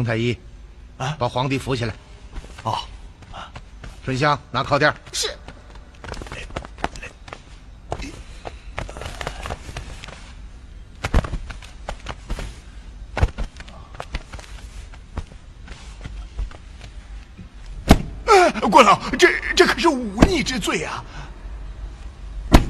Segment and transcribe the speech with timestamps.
[0.00, 0.34] 冯太医，
[0.96, 1.92] 啊把皇帝扶起来。
[2.62, 2.78] 哦，
[4.02, 4.90] 春香，拿靠垫。
[5.12, 5.28] 是。
[18.24, 21.04] 呃国老，这这可是忤逆之罪啊！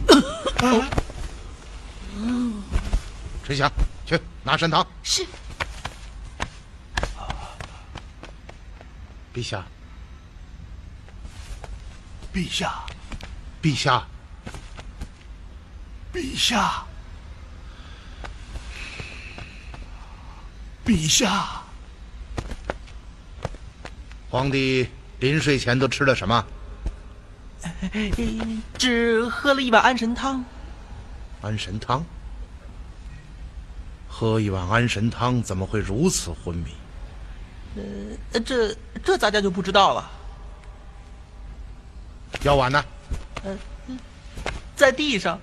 [3.44, 3.70] 春香，
[4.04, 4.84] 去拿参汤。
[5.04, 5.24] 是。
[9.32, 9.64] 陛下，
[12.32, 12.84] 陛下，
[13.62, 14.04] 陛下，
[16.12, 16.84] 陛下，
[20.84, 21.62] 陛下，
[24.28, 24.88] 皇帝
[25.20, 26.44] 临睡前都吃了什么？
[28.76, 30.44] 只喝了一碗安神汤。
[31.40, 32.04] 安神汤。
[34.08, 36.72] 喝一碗安神汤，怎么会如此昏迷？
[37.76, 40.10] 呃这这咱家就不知道了。
[42.42, 42.84] 药丸呢？
[44.76, 45.38] 在地上，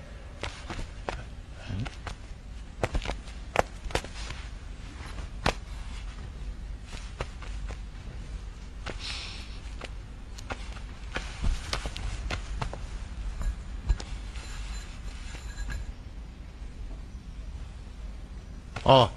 [18.82, 19.08] 哦，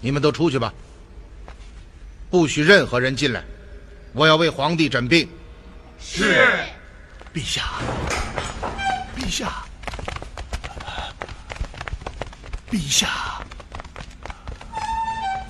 [0.00, 0.74] 你们都出去吧，
[2.34, 3.44] 不许任何人进来。
[4.12, 5.28] 我要为皇帝诊病。
[6.00, 6.34] 是
[7.32, 7.74] 陛下，
[9.16, 9.64] 陛下，
[12.68, 13.40] 陛下，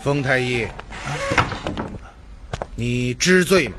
[0.02, 0.68] 封太医，
[2.76, 3.76] 你知罪吗？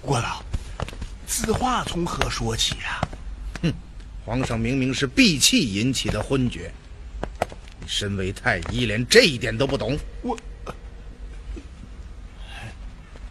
[0.00, 0.40] 郭老，
[1.26, 3.02] 此话从何说起啊？
[3.62, 3.72] 哼
[4.24, 6.72] 皇上明明是闭气引起的昏厥，
[7.80, 9.98] 你身为太医，连这一点都不懂？
[10.22, 10.38] 我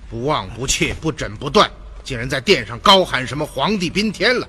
[0.10, 1.70] 不忘不切，不诊不断，
[2.04, 4.48] 竟然在殿上高喊什么“皇帝宾天”了，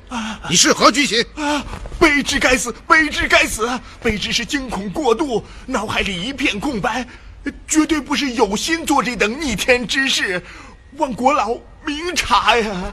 [0.48, 1.24] 你是何居心？
[1.34, 1.64] 啊，
[1.98, 3.68] 卑职该死，卑职该死！
[4.02, 7.06] 卑职是惊恐过度，脑海里一片空白，
[7.66, 10.40] 绝对不是有心做这等逆天之事，
[10.96, 12.92] 望国老明察呀！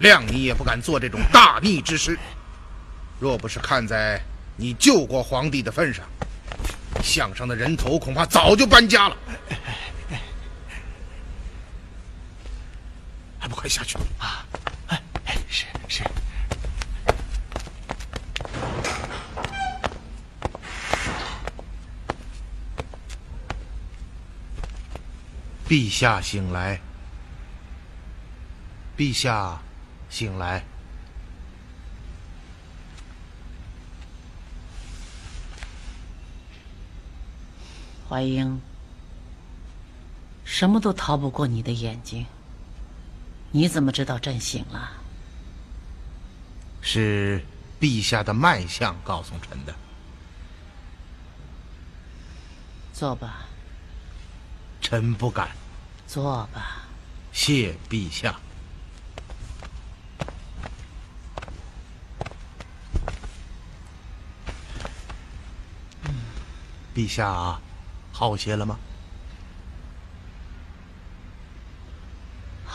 [0.00, 2.16] 谅你也不敢做这种大逆之事。
[3.18, 4.22] 若不是看在
[4.56, 6.04] 你救过皇帝的份上，
[7.02, 9.16] 项上的人头恐怕早就搬家了。
[13.40, 14.46] 还不快下去啊！
[14.86, 16.02] 哎哎，是是。
[25.68, 26.80] 陛下醒来，
[28.96, 29.60] 陛下
[30.08, 30.64] 醒来。
[38.08, 38.62] 怀英，
[40.46, 42.24] 什么都逃不过你的眼睛。
[43.50, 44.92] 你怎么知道朕醒了？
[46.80, 47.44] 是
[47.80, 49.74] 陛下的脉象告诉臣的。
[52.92, 53.44] 坐吧，
[54.80, 55.50] 臣不敢，
[56.06, 56.82] 坐吧。
[57.32, 58.34] 谢陛下。
[66.94, 67.60] 陛下
[68.12, 68.78] 好些了吗？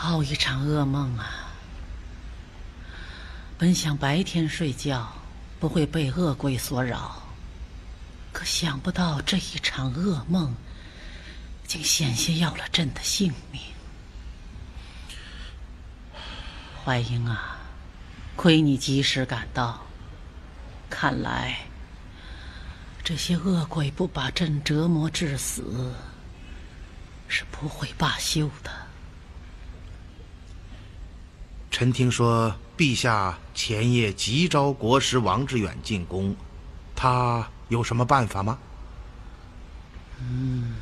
[0.04, 1.48] 好一场噩梦啊！
[3.56, 5.10] 本想白天睡觉
[5.58, 7.22] 不会被恶鬼所扰，
[8.30, 10.54] 可想不到这一场噩梦
[11.66, 13.62] 竟险些要了朕的性命。
[16.84, 17.56] 怀英啊，
[18.36, 19.86] 亏你及时赶到，
[20.90, 21.60] 看来
[23.02, 25.94] 这些恶鬼不把朕折磨致死
[27.26, 28.83] 是不会罢休的。
[31.74, 36.36] 臣听说陛下前夜急召国师王志远进宫，
[36.94, 38.56] 他有什么办法吗？
[40.20, 40.76] 嗯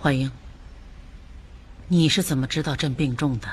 [0.00, 0.32] 怀英，
[1.88, 3.46] 你是怎么知道朕病重的？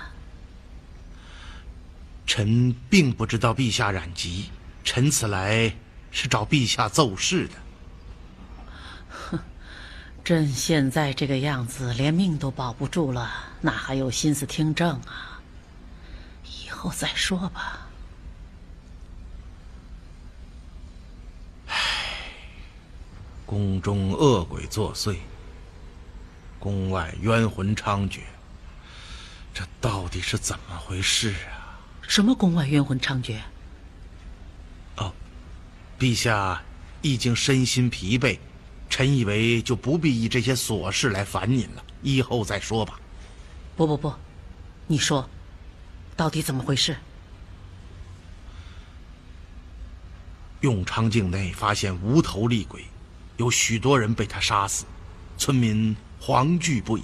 [2.25, 4.49] 臣并不知道陛下染疾，
[4.85, 5.75] 臣此来
[6.09, 7.55] 是找陛下奏事的。
[10.27, 13.31] 朕现在这个样子，连命都保不住了，
[13.61, 15.39] 哪还有心思听政啊？
[16.43, 17.87] 以后再说吧。
[23.45, 25.15] 宫中恶鬼作祟，
[26.59, 28.19] 宫外冤魂猖獗，
[29.53, 31.79] 这到底是怎么回事啊？
[32.01, 33.39] 什么宫外冤魂猖獗？
[35.97, 36.61] 陛下
[37.01, 38.37] 已经身心疲惫，
[38.89, 42.99] 臣以为就不必以这些琐事来烦您了，以后再说吧。
[43.75, 44.13] 不不不，
[44.87, 45.29] 你说，
[46.15, 46.95] 到底怎么回事？
[50.61, 52.83] 永昌境内发现无头厉鬼，
[53.37, 54.85] 有许多人被他杀死，
[55.37, 57.03] 村民惶惧不已。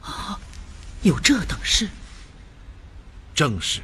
[0.00, 0.38] 啊
[1.02, 1.88] 有这等事？
[3.34, 3.80] 正是，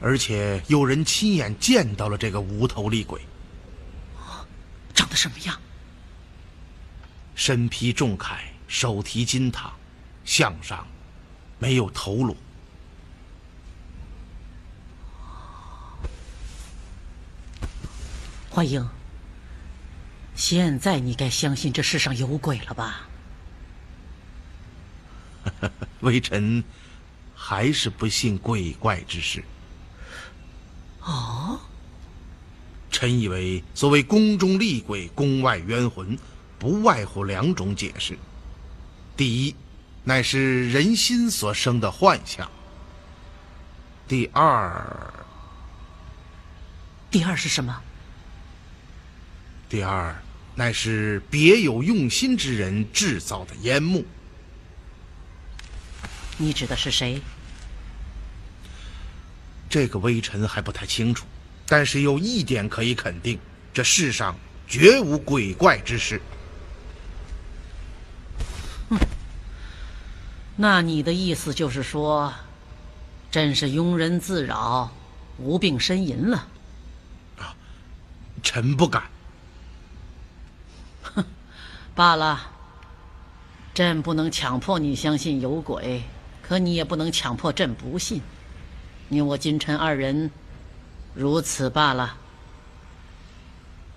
[0.00, 3.20] 而且有人亲眼见到了这个无头厉鬼，
[4.92, 5.58] 长得什么样？
[7.36, 9.70] 身披重铠，手提金塔，
[10.24, 10.84] 项上
[11.58, 12.36] 没有头颅。
[18.50, 18.88] 怀英，
[20.34, 23.06] 现在你该相信这世上有鬼了吧？
[26.00, 26.64] 微臣
[27.34, 29.44] 还是不信鬼怪之事。
[31.02, 31.60] 哦，
[32.90, 36.18] 臣以为所谓宫中厉鬼、宫外冤魂，
[36.58, 38.16] 不外乎两种解释：
[39.16, 39.54] 第一，
[40.04, 42.46] 乃是人心所生的幻象；
[44.08, 45.14] 第二，
[47.10, 47.82] 第二是什么？
[49.68, 50.16] 第二
[50.54, 54.04] 乃是别有用心之人制造的烟幕。
[56.38, 57.20] 你指的是谁？
[59.68, 61.26] 这个微臣还不太清楚，
[61.66, 63.38] 但是有一点可以肯定：
[63.74, 64.34] 这世上
[64.66, 66.20] 绝无鬼怪之事。
[70.56, 72.32] 那你的意思就是说，
[73.30, 74.90] 朕是庸人自扰，
[75.38, 76.46] 无病呻吟了？
[77.38, 77.54] 啊
[78.42, 79.02] 臣不敢。
[81.02, 81.24] 哼
[81.94, 82.50] 罢了，
[83.74, 86.02] 朕不能强迫你相信有鬼，
[86.42, 88.22] 可你也不能强迫朕不信。
[89.08, 90.30] 你我君臣二人，
[91.14, 92.16] 如此罢了。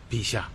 [0.09, 0.49] 陛下，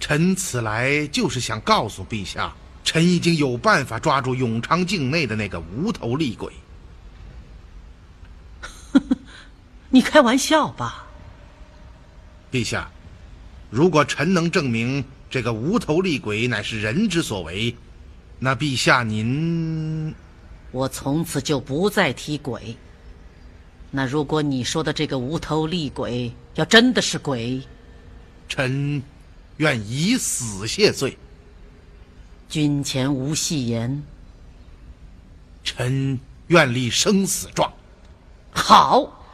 [0.00, 6.52] 臣此来就是想告诉陛下，臣已经有办法抓住永昌境内的那个无头厉鬼。
[9.90, 11.06] 你开玩笑吧？
[12.50, 12.90] 陛下，
[13.70, 17.76] 如果臣能证明这个无头厉鬼乃是人之所为，
[18.38, 20.12] 那陛下您
[20.72, 22.76] 我从此就不再提鬼。
[23.92, 27.60] 那如果你说的这个无头厉鬼要真的是鬼，
[28.48, 29.02] 臣
[29.58, 31.16] 愿以死谢罪。
[32.50, 34.02] 君前无戏言。
[35.62, 37.72] 臣愿立生死状。
[38.50, 39.24] 好，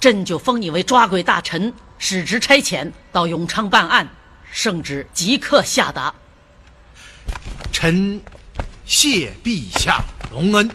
[0.00, 4.08] 朕就封你为抓鬼大臣，使职差遣到永昌办案，
[4.50, 6.12] 圣旨即刻下达。
[7.70, 8.20] 臣
[8.84, 10.68] 谢陛下隆恩。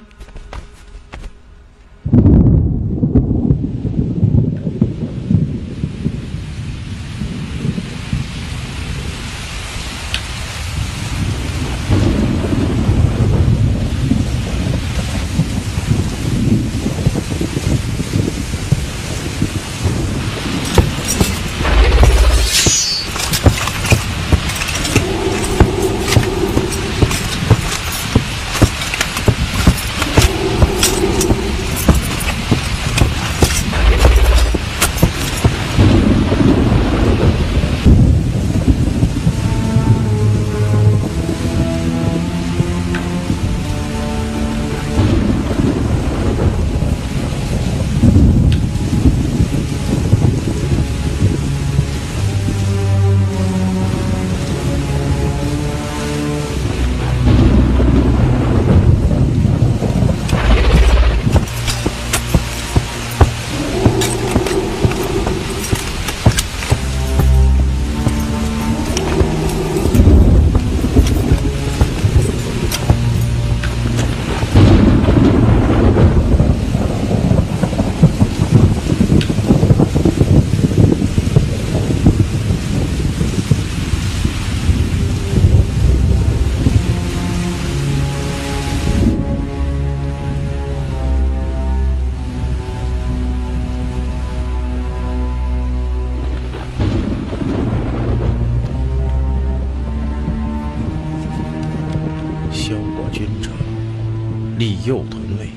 [104.62, 105.50] 立右屯尉，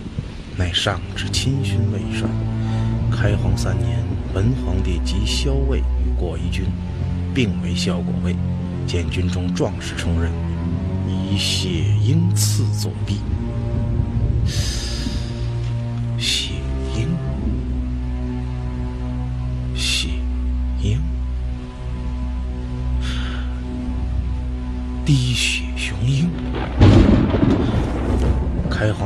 [0.56, 2.26] 乃上至亲勋卫帅。
[3.12, 6.64] 开皇三年，文皇帝即萧魏与果夷君，
[7.34, 8.34] 并为萧国尉，
[8.86, 10.32] 见军中壮士充任，
[11.06, 11.68] 以血
[12.02, 13.18] 鹰刺左臂。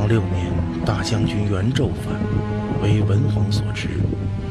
[0.09, 0.51] 六年，
[0.83, 2.19] 大将军袁昼反，
[2.81, 3.89] 为文皇所执，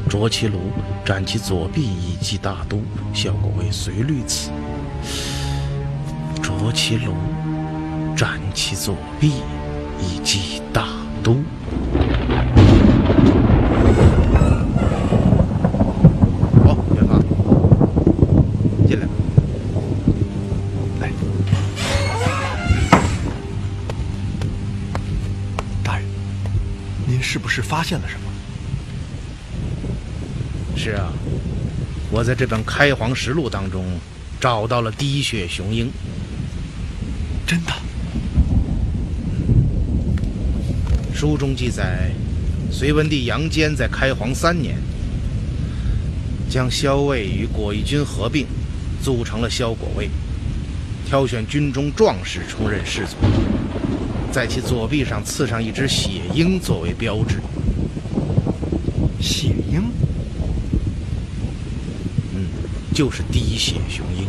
[0.07, 0.57] 着其颅，
[1.03, 2.81] 斩其左臂以祭大都。
[3.13, 4.51] 效果为随律此。
[6.41, 7.13] 着其颅，
[8.15, 9.33] 斩其左臂
[9.99, 10.87] 以祭大
[11.21, 11.43] 都。
[27.89, 28.25] 现了什么？
[30.77, 31.11] 是啊，
[32.11, 33.83] 我在这本《开皇实录》当中
[34.39, 35.89] 找到了滴血雄鹰。
[37.47, 37.73] 真的？
[41.15, 42.11] 书中记载，
[42.71, 44.77] 隋文帝杨坚在开皇三年，
[46.47, 48.45] 将萧魏与果毅军合并，
[49.01, 50.11] 组成了萧果魏，
[51.07, 53.15] 挑选军中壮士充任士卒，
[54.31, 57.39] 在其左臂上刺上一只血鹰作为标志。
[59.21, 59.83] 血鹰？
[62.33, 62.47] 嗯，
[62.93, 64.25] 就是滴血雄鹰。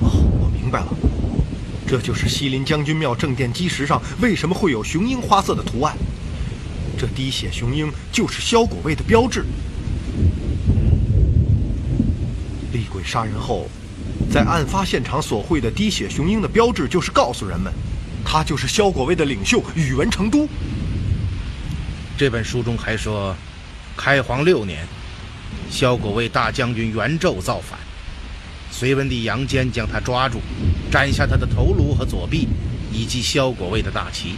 [0.00, 0.10] 哦，
[0.40, 0.88] 我明白了，
[1.86, 5.96] 这就是西林将军庙正殿基石上为什么会有雄鹰花色的图案。
[6.98, 9.44] 这滴血雄鹰就是萧果卫的标志。
[12.72, 13.68] 厉鬼杀人后，
[14.30, 17.72] 在案发现场所绘的滴血雄鹰的标志，就是告诉人们，
[18.24, 20.48] 他就是萧果卫的领袖宇文成都。
[22.22, 23.34] 这本书中还说，
[23.96, 24.86] 开皇六年，
[25.68, 27.76] 萧果卫大将军元胄造反，
[28.70, 30.38] 隋文帝杨坚将他抓住，
[30.88, 32.46] 斩下他的头颅和左臂，
[32.92, 34.36] 以及萧国卫的大旗。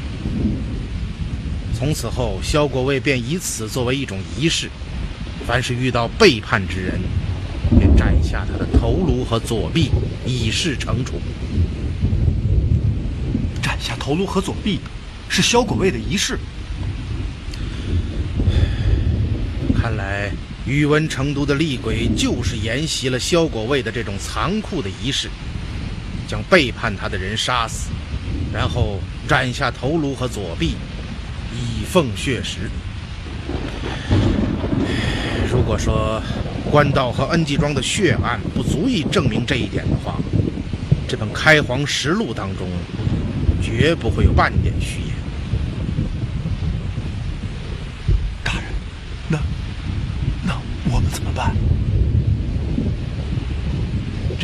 [1.78, 4.70] 从此后，萧国卫便以此作为一种仪式，
[5.46, 6.98] 凡是遇到背叛之人，
[7.78, 9.90] 便斩下他的头颅和左臂，
[10.24, 11.20] 以示惩处。
[13.60, 14.80] 斩下头颅和左臂，
[15.28, 16.38] 是萧国卫的仪式。
[19.76, 20.30] 看来，
[20.66, 25.28] 宇文成都的厉鬼就是沿袭了萧国卫的这种残酷的仪式，
[26.26, 27.90] 将背叛他的人杀死，
[28.52, 30.76] 然后斩下头颅和左臂，
[31.52, 32.70] 以奉血食。
[35.52, 36.22] 如果说
[36.70, 40.18] 官道和恩济庄的血案不足以证明这一点的话，
[41.06, 42.66] 这本《开皇实录》当中
[43.62, 45.10] 绝不会有半点虚言。
[48.42, 48.64] 大人，
[49.28, 49.38] 那
[50.42, 50.60] 那
[50.92, 51.54] 我们怎么办？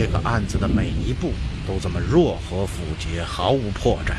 [0.01, 1.35] 这个案子的每一步
[1.69, 4.15] 都这么弱和腐节，毫无破绽，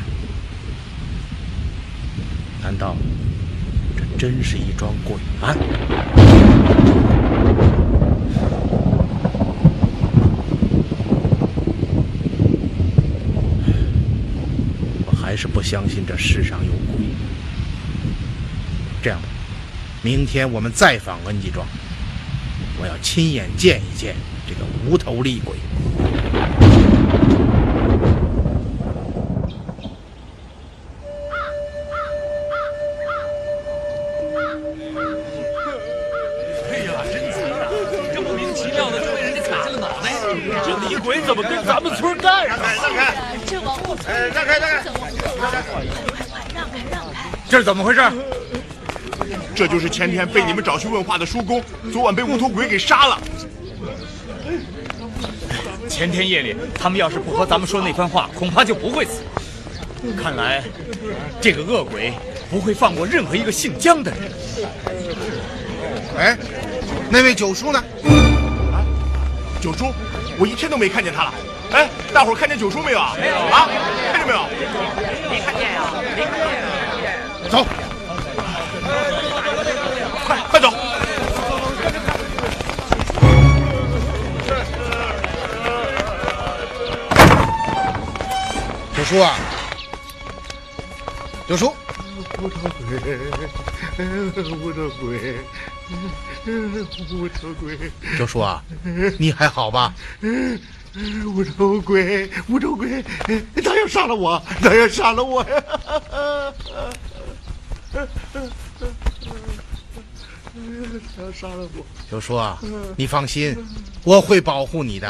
[2.62, 2.94] 难道
[3.96, 5.58] 这真是一桩诡案？
[15.04, 17.04] 我还是不相信这世上有鬼。
[19.02, 19.18] 这样，
[20.00, 21.66] 明天我们再访恩济庄，
[22.80, 24.14] 我要亲眼见一见
[24.52, 25.56] 这个无头厉鬼。
[38.12, 40.12] 这莫名其妙的就被人家砍下了脑袋，
[40.64, 42.64] 这厉鬼怎么跟咱们村干上了？
[42.74, 43.14] 让开
[44.28, 44.68] 让开让开
[45.40, 45.72] 让开！
[47.48, 48.00] 这是怎么回事？
[49.54, 53.18] 这就是前天被你们找去问话的叔公，昨晚被无头鬼给杀了。
[56.02, 59.22] 前天夜里，他们要是不和咱们说那番话，恐怕就不会死。
[60.20, 60.60] 看来，
[61.40, 62.12] 这个恶鬼
[62.50, 64.20] 不会放过任何一个姓江的人。
[66.18, 66.36] 哎，
[67.08, 67.80] 那位九叔呢？
[69.60, 69.92] 九叔，
[70.40, 71.32] 我一天都没看见他了。
[71.70, 73.14] 哎，大伙儿看见九叔没有啊？
[73.16, 73.68] 没有啊？
[74.12, 74.40] 看见没有？
[77.48, 77.64] 走，
[89.12, 89.36] 叔啊，
[91.46, 91.74] 九叔，
[92.40, 92.96] 无头鬼，
[93.98, 95.36] 无头鬼，
[96.46, 97.78] 无头鬼，
[98.16, 98.64] 九叔啊，
[99.18, 99.94] 你还好吧？
[101.26, 103.04] 无头鬼，无头鬼，
[103.62, 105.62] 他要杀了我，他要杀了我呀！
[107.92, 108.00] 他
[111.22, 112.58] 要杀了我，九叔啊，
[112.96, 113.54] 你放心，
[114.04, 115.06] 我会保护你的。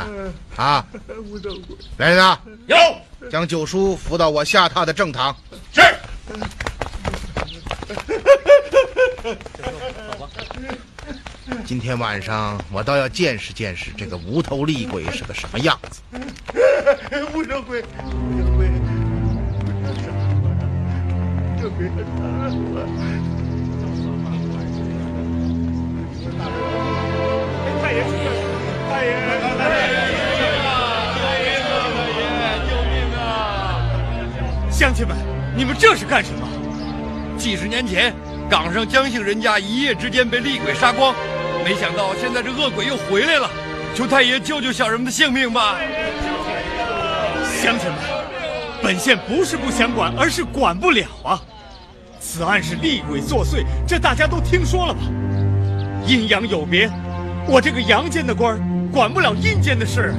[0.57, 0.85] 啊，
[1.25, 1.77] 无头鬼。
[1.99, 2.77] 来人啊，有，
[3.31, 5.35] 将九叔扶到我下榻的正堂。
[5.73, 5.81] 是。
[11.65, 16.01] 今天晚上我倒要见识见识这个无头厉鬼是个什么样子。
[17.35, 18.69] 无头鬼，无头鬼，
[21.61, 21.95] 这鬼杀
[22.47, 22.77] 了我！
[27.83, 27.99] 太爷，
[28.91, 29.09] 太爷，
[29.59, 29.93] 太爷，
[34.83, 35.17] 乡亲们，
[35.57, 37.39] 你们这是干什么？
[37.39, 38.13] 几十年前，
[38.51, 41.15] 岗上江姓人家一夜之间被厉鬼杀光，
[41.65, 43.49] 没想到现在这恶鬼又回来了，
[43.95, 45.77] 求太爷救救小人们的性命吧！
[47.63, 47.97] 乡亲们，
[48.83, 51.41] 本县不是不想管，而是管不了啊！
[52.19, 55.01] 此案是厉鬼作祟，这大家都听说了吧？
[56.09, 56.91] 阴阳有别，
[57.47, 58.59] 我这个阳间的官
[58.91, 60.13] 管不了阴间的事！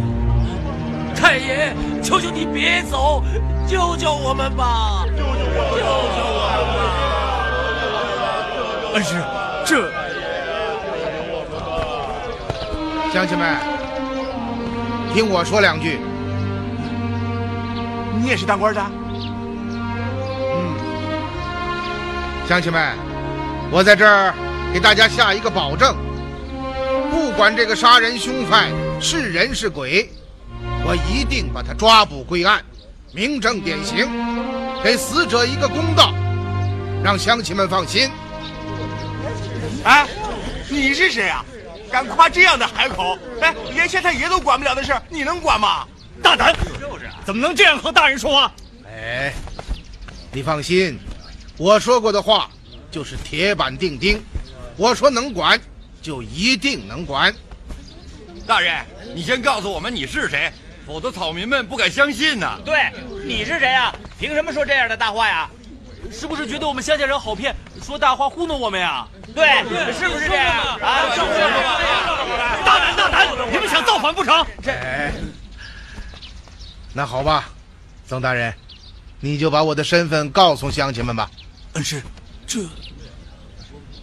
[1.13, 3.21] 太爷，求求你别走，
[3.67, 5.05] 救救我们吧！
[5.17, 5.27] 救救我！
[5.71, 5.77] 救
[6.15, 6.77] 救我们吧！
[8.93, 9.09] 恩师，
[9.65, 9.91] 这
[13.11, 13.57] 乡亲们，
[15.13, 15.99] 听我说两句。
[18.19, 18.81] 你也是当官的？
[20.55, 20.75] 嗯
[22.47, 22.95] 乡亲们，
[23.71, 24.33] 我在这儿
[24.73, 25.95] 给大家下一个保证：
[27.09, 30.11] 不管这个杀人凶犯是人是鬼，
[30.85, 32.63] 我一定把他抓捕归案，
[33.15, 34.09] 明正典刑，
[34.83, 36.11] 给死者一个公道，
[37.03, 38.09] 让乡亲们放心。
[39.83, 40.07] 哎，
[40.67, 41.45] 你是谁啊？
[41.91, 43.15] 敢夸这样的海口？
[43.39, 45.85] 哎，连县太爷都管不了的事，你能管吗？
[46.23, 46.55] 大胆！
[47.23, 48.51] 怎么能这样和大人说话？
[48.87, 49.31] 哎，
[50.31, 50.99] 你放心，
[51.55, 52.49] 我说过的话
[52.89, 54.19] 就是铁板钉钉，
[54.75, 55.61] 我说能管，
[56.01, 57.31] 就一定能管。
[58.47, 60.51] 大人，你先告诉我们你是谁，
[60.85, 62.59] 否则草民们不敢相信呐。
[62.65, 62.91] 对，
[63.25, 63.93] 你是谁啊？
[64.19, 65.49] 凭什么说这样的大话呀？
[66.11, 69.07] 是不是觉得我们乡下人好骗，说大话糊弄我们呀？
[69.33, 69.47] 对，
[69.93, 71.09] 是不是这样啊？
[72.65, 73.27] 大胆大胆！
[73.51, 74.45] 你们想造反不成？
[74.61, 74.73] 这，
[76.93, 77.49] 那好吧，
[78.05, 78.53] 曾大人，
[79.19, 81.31] 你就把我的身份告诉乡亲们吧。
[81.73, 82.03] 恩师，
[82.45, 82.59] 这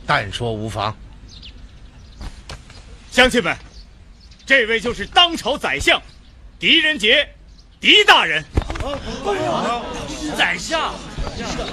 [0.06, 0.96] 但说无妨。
[3.12, 3.56] 乡亲们，
[4.46, 6.00] 这位就是当朝宰相
[6.60, 7.26] 狄仁杰，
[7.80, 8.44] 狄大人。
[10.36, 10.94] 宰相，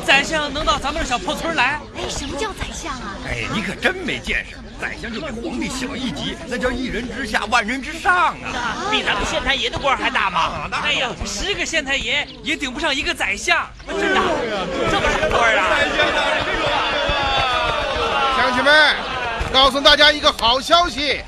[0.05, 1.81] 宰相能到咱们这小破村来？
[1.97, 3.17] 哎，什么叫宰相啊？
[3.27, 4.55] 哎，你可真没见识！
[4.79, 8.87] 宰相就比皇帝小一级，那叫一人之下，万人之上啊！
[8.89, 10.69] 比咱们县太爷的官还大吗？
[10.81, 14.21] 哎呀，十个县太爷也顶不上一个宰相，真的，
[14.89, 15.67] 这么大官啊！
[18.37, 18.95] 乡亲们，
[19.51, 21.19] 告诉大家一个好消息，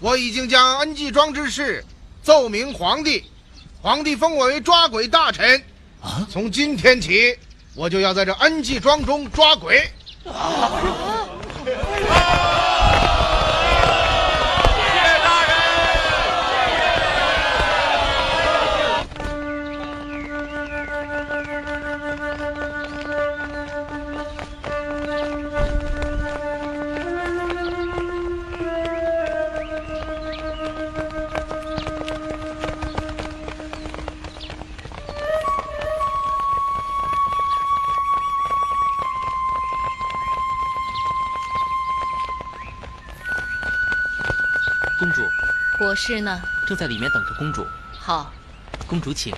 [0.00, 1.84] 我已经将恩济庄之事
[2.28, 3.24] 奏明皇帝，
[3.80, 5.64] 皇帝封我为抓鬼大臣。
[6.02, 6.28] 啊！
[6.30, 7.34] 从今天起，
[7.74, 9.90] 我就要在这恩济庄中抓鬼。
[10.26, 11.26] 啊！
[11.64, 12.57] 公
[45.88, 46.38] 国师呢？
[46.66, 47.66] 正在里面等着公主。
[47.98, 48.30] 好，
[48.86, 49.34] 公主请。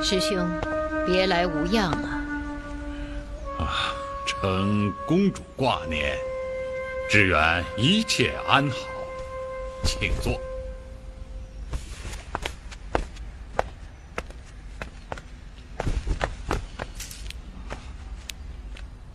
[0.00, 0.48] 师兄，
[1.04, 2.22] 别来无恙啊！
[3.58, 3.66] 啊，
[4.24, 6.16] 承公主挂念，
[7.10, 8.76] 只愿一切安好，
[9.98, 10.40] 请坐。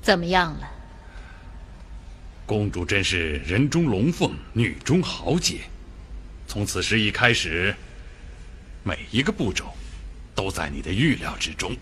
[0.01, 0.69] 怎么样了？
[2.45, 5.61] 公主真是人中龙凤，女中豪杰。
[6.47, 7.73] 从此时一开始，
[8.83, 9.73] 每一个步骤
[10.35, 11.77] 都在你的预料之中。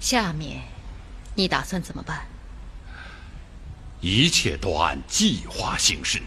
[0.00, 0.62] 下面，
[1.34, 2.26] 你打算怎么办？
[4.00, 6.22] 一切都按计划行事。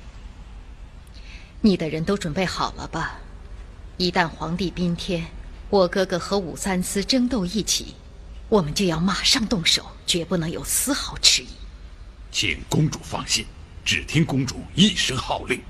[1.61, 3.19] 你的人都准备好了吧？
[3.97, 5.27] 一旦皇帝宾天，
[5.69, 7.95] 我哥哥和武三思争斗一起，
[8.47, 11.47] 我们就要马上动手，绝不能有丝毫迟疑。
[12.31, 13.45] 请公主放心，
[13.83, 15.61] 只听公主一声号令。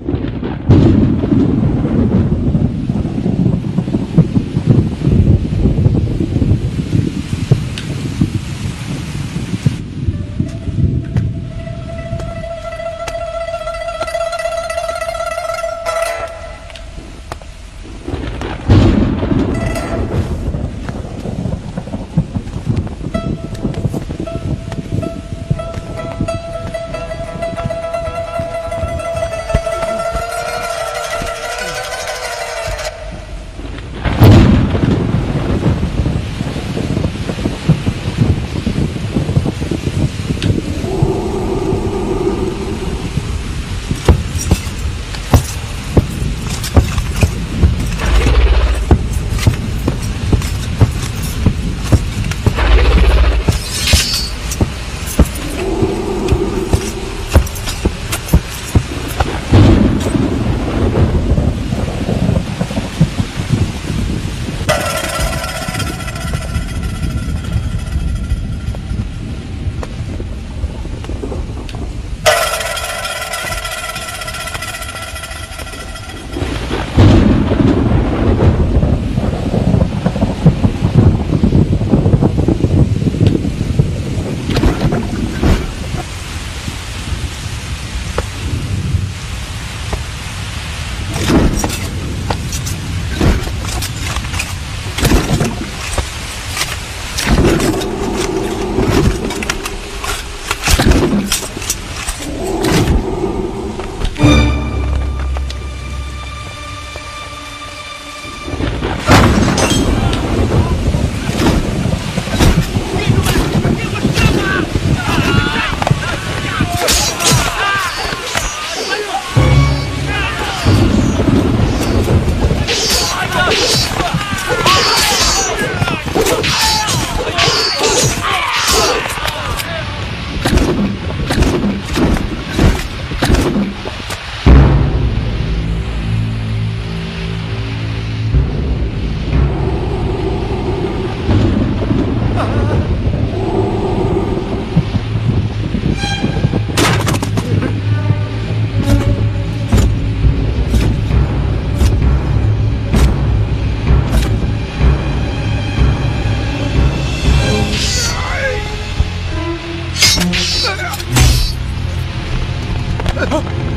[163.21, 163.68] Huh?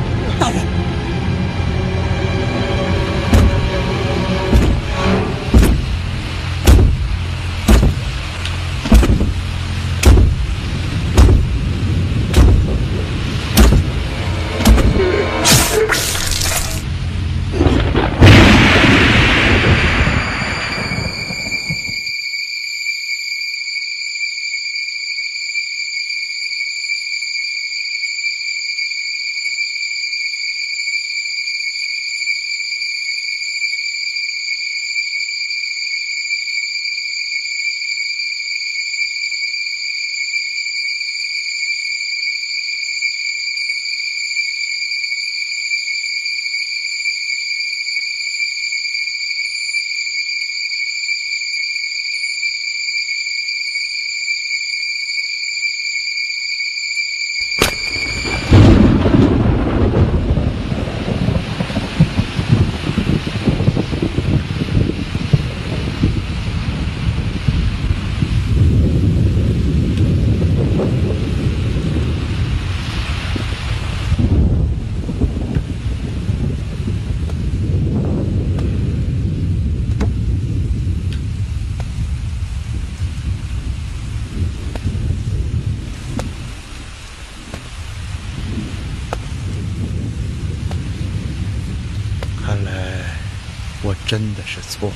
[94.12, 94.92] 真的是错。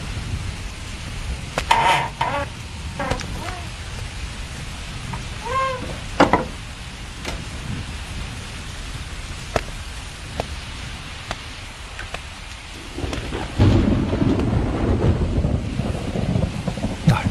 [17.09, 17.31] 大人，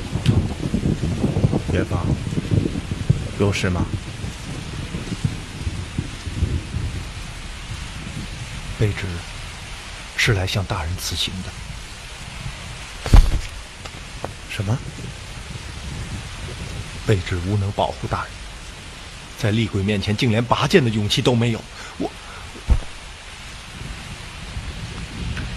[1.71, 2.04] 元芳，
[3.39, 3.86] 有事吗？
[8.80, 9.06] 卑职
[10.17, 11.64] 是来向大人辞行的。
[14.56, 14.78] 什么？
[17.06, 18.32] 卑职无能保护大人，
[19.38, 21.62] 在厉鬼面前竟连拔剑的勇气都没有。
[21.98, 22.10] 我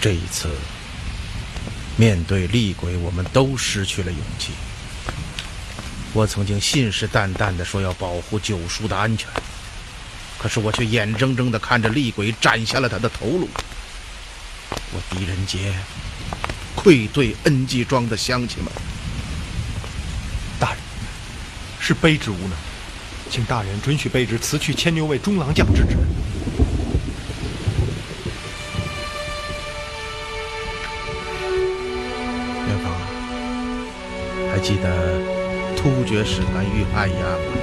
[0.01, 0.49] 这一次，
[1.95, 4.51] 面对厉鬼，我们都失去了勇气。
[6.11, 9.29] 我曾经信誓旦旦的说要保护九叔的安全，
[10.37, 13.47] 可是我却眼睁睁的看着厉鬼斩下了他的头颅。
[14.91, 15.73] 我狄仁杰
[16.75, 18.71] 愧对恩济庄的乡亲们。
[20.59, 20.79] 大人，
[21.89, 22.51] 是卑职无能，
[23.31, 25.97] 请大人准许卑职辞去牵牛卫中郎将之职。
[32.67, 32.93] 元芳，
[34.51, 35.19] 还记得
[35.75, 37.57] 突厥使团遇害一案吗？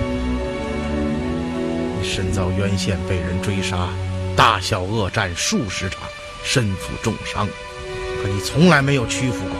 [2.00, 3.90] 你身遭冤陷，被人追杀，
[4.34, 6.00] 大小恶战数十场，
[6.42, 7.46] 身负重伤，
[8.20, 9.56] 可你从来没有屈服过。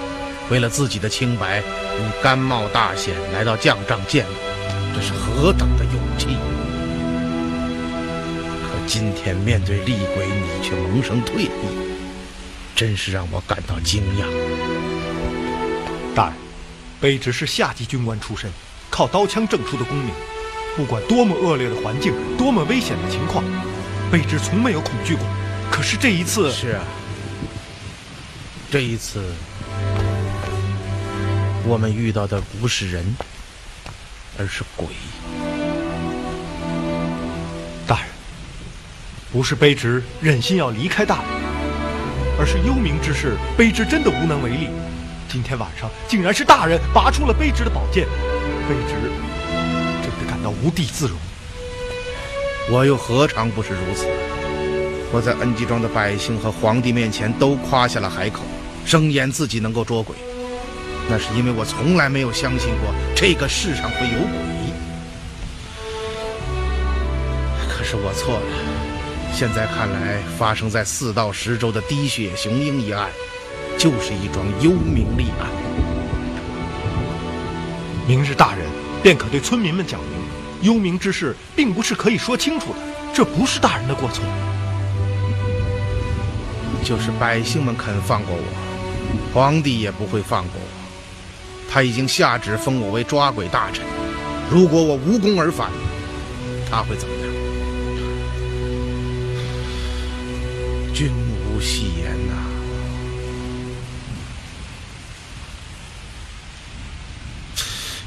[0.50, 4.45] 为了自己的清白，你甘冒大险来到将帐见我，
[4.96, 6.28] 这是何等的勇气！
[8.62, 11.50] 可今天面对厉鬼，你却萌生退意，
[12.74, 14.24] 真是让我感到惊讶。
[16.14, 16.34] 大人，
[16.98, 18.50] 卑职是下级军官出身，
[18.88, 20.14] 靠刀枪挣出的功名，
[20.78, 23.44] 不管多么恶劣的环境，多么危险的情况，
[24.10, 25.26] 卑职从没有恐惧过。
[25.70, 26.82] 可是这一次，是啊，
[28.70, 29.22] 这一次
[31.66, 33.04] 我们遇到的不是人，
[34.38, 34.86] 而是鬼。
[37.86, 38.06] 大人，
[39.32, 41.24] 不是卑职忍心要离开大人，
[42.38, 44.68] 而是幽冥之事，卑职真的无能为力。
[45.28, 48.06] 今天晚上竟然是大人拔出了卑职的宝剑，
[48.68, 48.94] 卑职
[50.02, 51.18] 真的感到无地自容。
[52.70, 54.06] 我又何尝不是如此？
[55.12, 58.42] 我在恩济庄的百姓和皇帝面前都夸下了海口，
[58.84, 60.16] 声言自己能够捉鬼。
[61.08, 64.36] 那是因为我从来没有相信过这个世上会有鬼。
[67.68, 68.46] 可是我错了，
[69.32, 73.08] 现在看来，发生在四道十州的滴血雄鹰一案，
[73.78, 75.48] 就是一桩幽冥立案。
[78.08, 78.66] 明日大人
[79.02, 80.18] 便可对村民们讲明，
[80.62, 82.78] 幽冥之事并不是可以说清楚的，
[83.14, 84.24] 这不是大人的过错。
[86.82, 88.42] 就是百姓们肯放过我，
[89.32, 90.65] 皇帝也不会放过我。
[91.76, 93.84] 他已经下旨封我为抓鬼大臣，
[94.50, 95.70] 如果我无功而返，
[96.70, 97.26] 他会怎么样？
[100.94, 102.32] 君无戏言呐、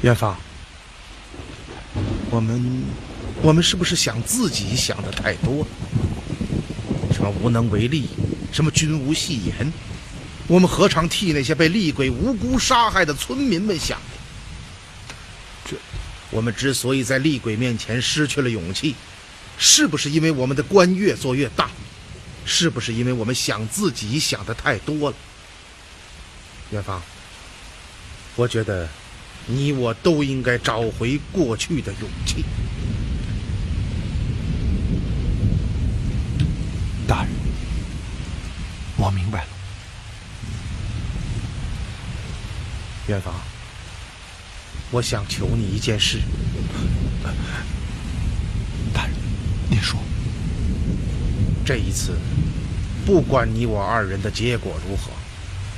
[0.02, 0.36] 元芳，
[2.28, 2.82] 我们，
[3.40, 5.66] 我们是不是想自己想的太多了？
[7.12, 8.08] 什么无能为力，
[8.50, 9.72] 什么君无戏言，
[10.50, 14.00] 我们何尝替那些被厉鬼无辜杀害的村民们想？
[15.64, 15.76] 这，
[16.32, 18.96] 我们之所以在厉鬼面前失去了勇气，
[19.56, 21.70] 是不是因为我们的官越做越大？
[22.44, 25.16] 是不是因为我们想自己想的太多了？
[26.72, 27.00] 元芳，
[28.34, 28.88] 我觉得
[29.46, 32.44] 你我都应该找回过去的勇气。
[37.06, 37.30] 大人，
[38.96, 39.59] 我明白了。
[43.10, 43.34] 元芳，
[44.92, 46.20] 我想求你一件事。
[48.94, 49.14] 大人，
[49.68, 49.98] 您说。
[51.66, 52.16] 这一次，
[53.04, 55.10] 不管你我二人的结果如何，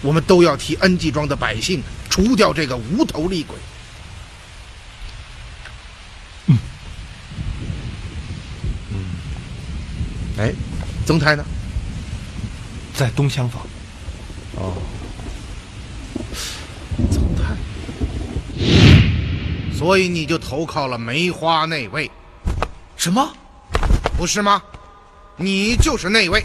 [0.03, 3.57] 我们都要替恩济庄的百姓除掉这个无头厉鬼。
[6.49, 6.59] 嗯。
[8.90, 8.97] 嗯。
[10.38, 10.53] 哎，
[11.07, 11.42] 曾太呢？
[12.95, 13.66] 在东厢房。
[14.57, 14.77] 哦。
[17.11, 17.57] 曾太。
[19.83, 22.09] 所以你就投靠了梅花内卫。
[22.97, 23.35] 什么？
[24.16, 24.62] 不是吗？
[25.37, 26.45] 你就是那位。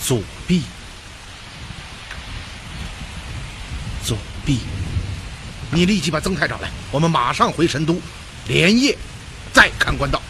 [0.00, 0.62] 左臂，
[4.04, 4.60] 左臂！
[5.72, 8.00] 你立即把曾太找来，我们马上回神都，
[8.46, 8.96] 连夜
[9.52, 10.22] 再看官道。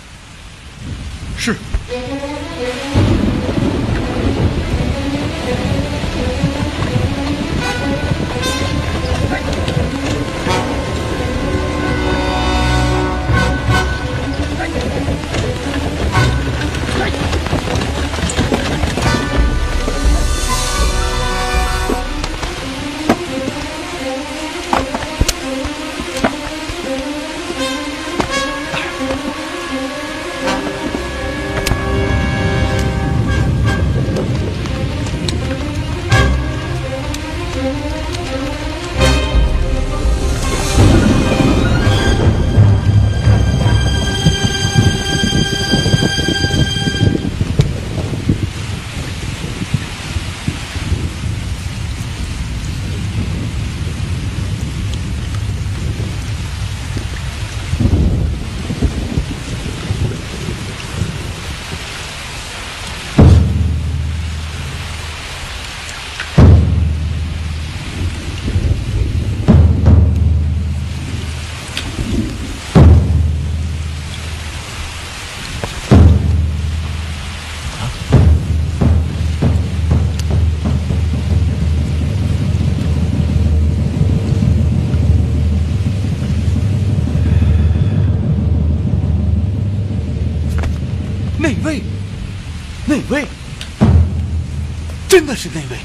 [95.31, 95.77] 的是内卫。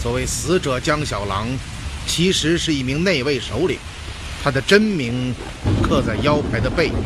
[0.00, 1.48] 所谓死者江小郎，
[2.06, 3.76] 其实是一名内卫首领，
[4.40, 5.34] 他的真名
[5.82, 7.02] 刻在腰牌的背面。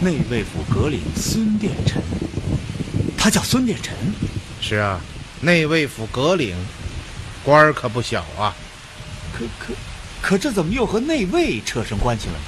[0.00, 2.02] 内卫府阁领孙殿臣，
[3.16, 3.94] 他叫孙殿臣。
[4.62, 4.98] 是啊，
[5.42, 6.56] 内卫府阁领，
[7.44, 8.56] 官儿可不小啊。
[9.34, 9.74] 可可，
[10.22, 12.40] 可这怎么又和内卫扯上关系了呢？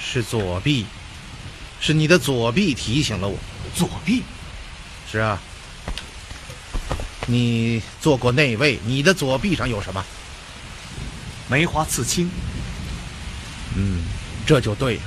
[0.00, 0.86] 是左臂，
[1.80, 3.38] 是你的左臂提醒了我。
[3.76, 4.24] 左臂？
[5.10, 5.40] 是啊。
[7.26, 10.04] 你做过内卫，你的左臂上有什么？
[11.48, 12.30] 梅花刺青。
[13.76, 14.02] 嗯，
[14.46, 15.02] 这就对了。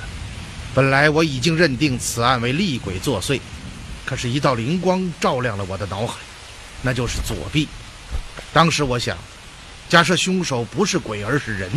[0.72, 3.40] 本来我已经认定此案为厉鬼作祟，
[4.06, 6.18] 可是，一道灵光照亮了我的脑海，
[6.82, 7.66] 那就是左臂。
[8.52, 9.18] 当时我想，
[9.88, 11.70] 假设凶手不是鬼而是人，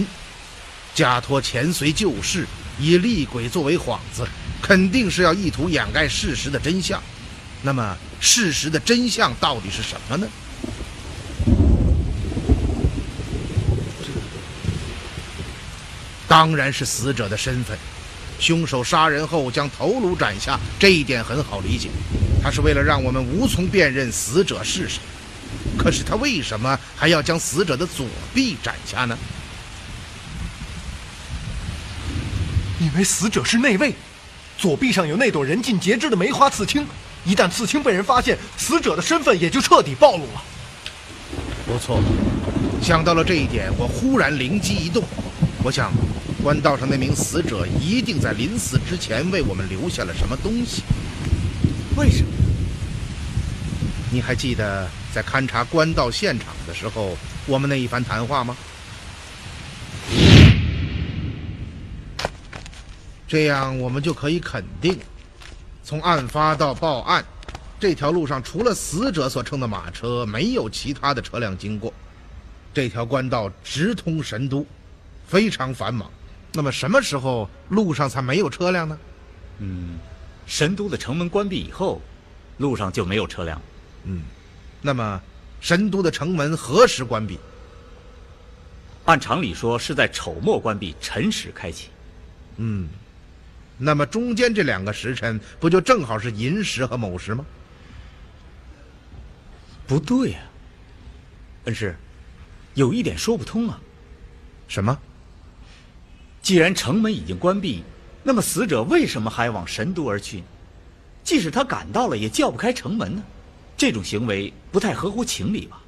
[0.94, 2.46] 假托前随旧事，
[2.80, 4.28] 以厉鬼作为幌子，
[4.62, 7.02] 肯定是要意图掩盖事实的真相。
[7.64, 10.26] 那么，事实的真相到底是什么呢？
[16.26, 17.78] 当然是死者的身份。
[18.40, 21.90] 凶手杀人后将头颅斩下，这一点很好理解，
[22.42, 25.00] 他是为了让我们无从辨认死者是谁。
[25.78, 29.18] 可是他为什么还要将死者的左臂斩下呢？
[32.80, 33.94] 因为死者是内卫，
[34.58, 36.88] 左臂上有那朵人尽皆知的梅花刺青，
[37.26, 40.44] 一旦刺青被人发现，死者的身份也就彻底暴露了。
[41.66, 42.02] 不错，
[42.82, 45.04] 想到了这一点，我忽然灵机一动，
[45.64, 45.92] 我想。
[46.44, 50.84] 官道上那名死者一定在临死之前为我们留下了什么东西。
[51.96, 52.30] 为什么？
[54.12, 57.16] 你还记得在勘察官道现场的时候，
[57.46, 58.58] 我们那一番谈话吗？
[63.26, 65.00] 这样我们就可以肯定，
[65.84, 67.24] 从案发到报案，
[67.80, 71.94] 这条路上除了死者所乘的马车，没有其他的车辆经过。
[72.74, 74.66] 这条官道直通神都，
[75.28, 76.10] 非常繁忙。
[76.54, 78.98] 那么什么时候路上才没有车辆呢？
[79.60, 79.98] 嗯，
[80.48, 82.02] 神都的城门关闭以后，
[82.58, 83.62] 路上就没有车辆。
[84.06, 84.22] 嗯，
[84.82, 85.22] 那么
[85.60, 87.38] 神都的城门何时关闭？
[89.06, 91.90] 按常理说是在丑末关闭，辰时开启。
[92.56, 92.88] 嗯，
[93.78, 97.46] 那么中间这两个时辰不就正好是寅时和卯时吗？
[99.86, 100.40] 不对呀，
[101.66, 101.96] 恩师，
[102.74, 103.80] 有一点说不通啊。
[104.68, 104.98] 什么？
[106.42, 107.84] 既然城门已经关闭，
[108.24, 110.44] 那么死者为什么还往神都而去？
[111.24, 113.24] 即使他赶到了，也叫不开城门呢？
[113.76, 115.82] 这种行为不太合乎情理吧？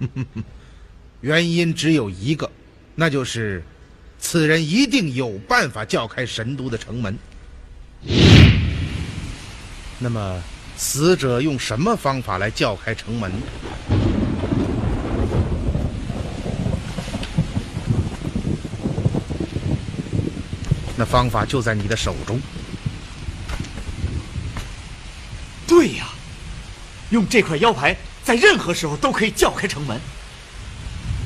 [1.20, 2.50] 原因只有一个，
[2.94, 3.62] 那就是
[4.26, 7.16] 此人一定有办法叫开神都的城门。
[9.98, 10.42] 那么，
[10.78, 13.30] 死者用什么方法来叫开城门？
[20.96, 22.40] 那方法就在你的手中。
[25.66, 26.06] 对呀，
[27.10, 27.94] 用这块腰牌，
[28.24, 30.00] 在任何时候都可以叫开城门。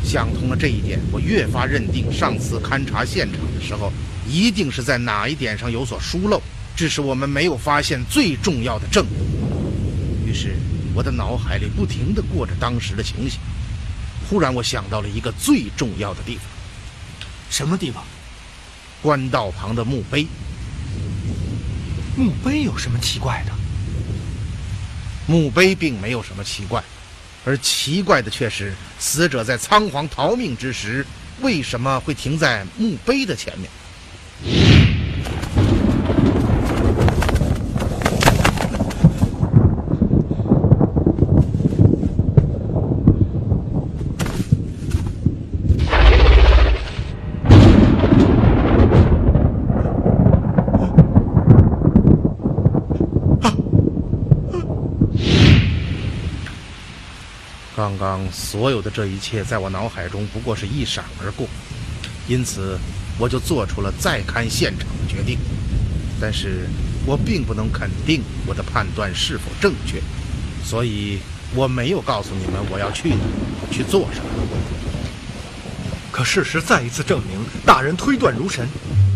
[0.09, 3.92] 想通了这一点，我越发认定上次勘察现场的时候，
[4.26, 6.40] 一定是在哪一点上有所疏漏，
[6.74, 10.30] 致使我们没有发现最重要的证据。
[10.30, 10.56] 于是，
[10.94, 13.38] 我的脑海里不停地过着当时的情形。
[14.30, 16.44] 忽然，我想到了一个最重要的地方。
[17.50, 18.02] 什么地方？
[19.02, 20.26] 官道旁的墓碑。
[22.16, 23.52] 墓碑有什么奇怪的？
[25.26, 26.82] 墓碑并没有什么奇怪，
[27.44, 31.07] 而奇怪的却是死者在仓皇逃命之时，
[31.40, 33.70] 为什么会停在墓碑的前面？
[58.32, 61.46] 所有的这一切，在我脑海中不过是一闪而过，
[62.26, 62.78] 因此
[63.18, 65.38] 我就做出了再看现场的决定。
[66.20, 66.68] 但是
[67.06, 70.00] 我并不能肯定我的判断是否正确，
[70.64, 71.18] 所以
[71.54, 73.16] 我没有告诉你们我要去哪
[73.70, 74.26] 去做什么。
[76.10, 78.66] 可事实再一次证明，大人推断如神。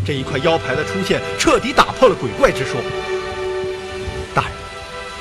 [0.05, 2.80] 这一块腰牌的出现，彻底打破了鬼怪之说。
[4.34, 4.53] 大人，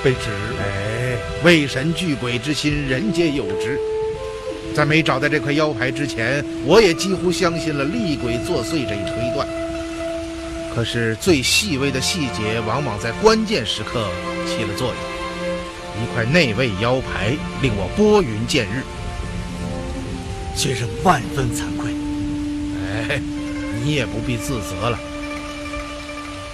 [0.03, 0.29] 卑职
[0.59, 1.00] 哎，
[1.43, 3.79] 为神惧鬼之心，人皆有之。
[4.73, 9.47] 在没找到这块腰牌之前，我也几乎相信了厉鬼作祟这一推断。
[10.73, 14.07] 可是最细微的细节，往往在关键时刻
[14.47, 14.95] 起了作用。
[16.01, 18.81] 一块内卫腰牌令我拨云见日，
[20.55, 21.91] 先生万分惭愧。
[23.09, 23.21] 哎，
[23.83, 24.97] 你也不必自责了。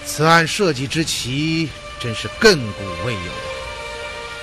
[0.05, 3.47] 此案设计之奇，真是亘古未有啊！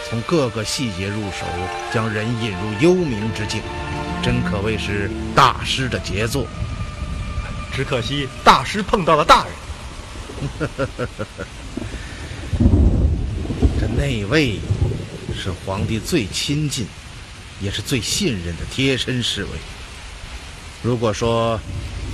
[0.09, 1.47] 从各个细节入手，
[1.93, 3.63] 将人引入幽冥之境，
[4.23, 6.47] 真可谓是大师的杰作。
[7.73, 9.53] 只可惜大师碰到了大人。
[13.81, 14.61] 这内卫
[15.35, 16.87] 是皇帝最亲近，
[17.61, 19.51] 也是最信任的贴身侍卫。
[20.83, 21.59] 如果说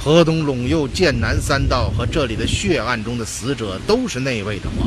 [0.03, 4.87] 河东陇右剑南三道和这里的血案中的死者都是内卫的话，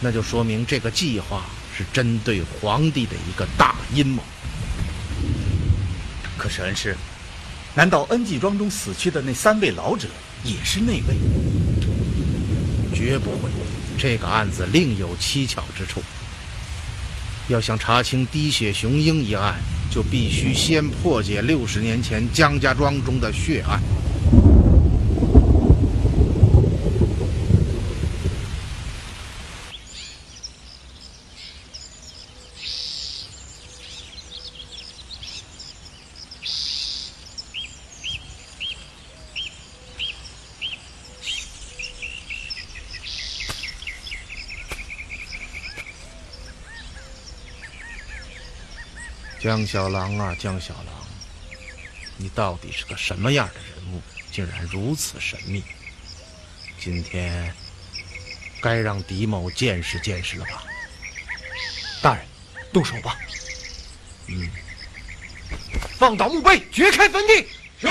[0.00, 1.44] 那就说明这个计划
[1.76, 4.22] 是针对皇帝的一个大阴谋。
[6.38, 6.96] 可是恩师，
[7.74, 10.08] 难道恩济庄中死去的那三位老者
[10.44, 11.16] 也是内卫？
[12.94, 13.50] 绝不会，
[13.98, 16.02] 这个案子另有蹊跷之处。
[17.48, 19.56] 要想查清滴血雄鹰一案，
[19.90, 23.80] 就必须先破解六十年前江家庄中的血案。
[49.54, 50.86] 江小郎啊，江小郎，
[52.16, 54.02] 你到底是个什么样的人物？
[54.32, 55.62] 竟然如此神秘。
[56.80, 57.54] 今天
[58.60, 60.64] 该让狄某见识见识了吧？
[62.02, 62.26] 大人，
[62.72, 63.16] 动手吧！
[64.26, 64.50] 嗯，
[66.00, 67.46] 放倒墓碑，掘开坟地。
[67.80, 67.88] 是。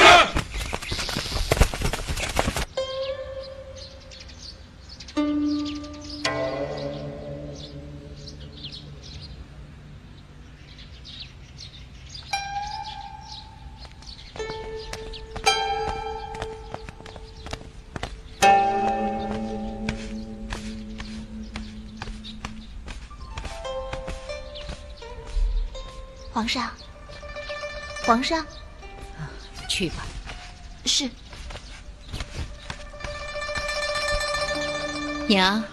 [28.13, 28.45] 皇上，
[29.67, 30.05] 去吧。
[30.85, 31.09] 是
[35.27, 35.55] 娘。
[35.55, 35.65] 啊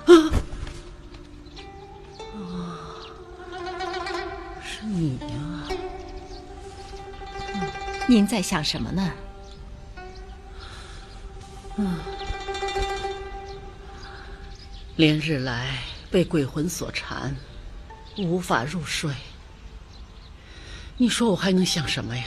[4.64, 5.68] 是你呀、
[8.08, 9.12] 您在想什么呢？
[14.96, 15.78] 连日来
[16.10, 17.36] 被鬼魂所缠，
[18.16, 19.14] 无法入睡。
[21.00, 22.24] 你说我还能想什么呀？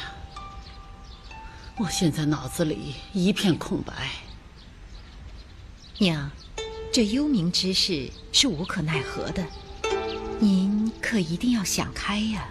[1.77, 4.09] 我现在脑子里一片空白。
[5.99, 6.31] 娘，
[6.91, 9.45] 这幽冥之事是无可奈何的，
[10.39, 12.47] 您可一定要想开呀。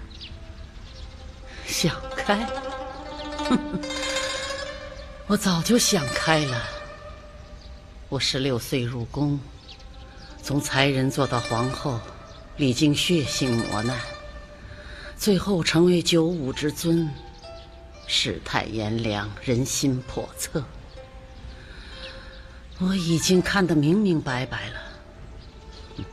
[1.66, 2.36] 想开？
[3.38, 3.80] 哼哼，
[5.26, 6.62] 我早就想开了。
[8.08, 9.40] 我十六岁入宫，
[10.40, 11.98] 从才人做到皇后，
[12.58, 13.98] 历经血腥磨难，
[15.22, 17.08] 最后成为九五之尊。
[18.08, 20.64] 世态炎凉，人心叵测。
[22.80, 26.04] 我已经看得明明白白了，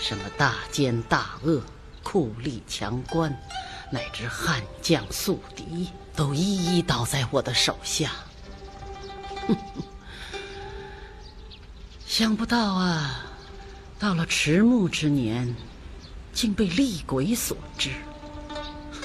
[0.00, 1.62] 什么大奸大恶、
[2.02, 3.30] 酷吏强官，
[3.92, 8.10] 乃至悍将宿敌，都一一倒在我的手下。
[12.04, 13.26] 想不到啊，
[13.96, 15.54] 到了迟暮之年，
[16.32, 17.90] 竟被厉鬼所致。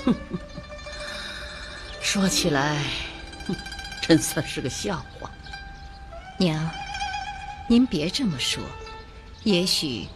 [2.02, 2.84] 说起来，
[4.02, 5.30] 真算是个笑话。
[6.38, 6.70] 娘，
[7.68, 8.64] 您别这么说，
[9.44, 10.08] 也许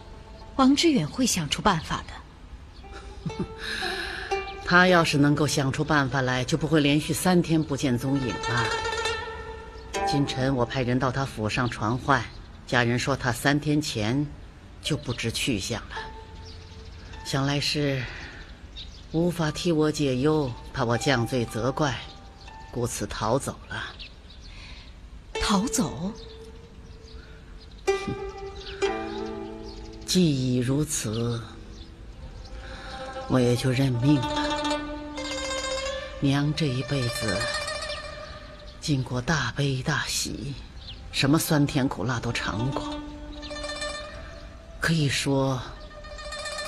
[0.56, 3.34] 王志远会想出办法的。
[4.64, 8.66] 他要是能够想出办法来，就不会连续三天不见踪影了。
[10.08, 12.24] 今晨我派人到他府上传唤，
[12.66, 14.26] 家人说他三天前
[14.82, 15.96] 就不知去向了。
[17.24, 18.02] 想来是
[19.16, 21.98] 无法替我解忧，怕我降罪责怪，
[22.70, 23.82] 故此逃走了。
[25.40, 26.12] 逃走？
[30.04, 31.40] 既已如此，
[33.28, 34.78] 我也就认命了。
[36.20, 37.40] 娘这一辈子
[38.82, 40.52] 经过大悲大喜，
[41.10, 42.94] 什么酸甜苦辣都尝过，
[44.78, 45.58] 可以说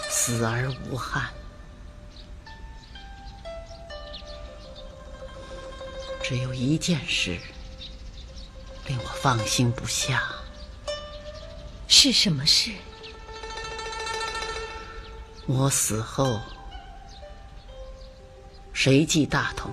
[0.09, 1.29] 死而无憾。
[6.29, 7.39] 只有一件事
[8.87, 10.23] 令我放心不下，
[11.89, 12.71] 是什么事？
[15.47, 16.39] 我死后，
[18.75, 19.73] 谁继大统？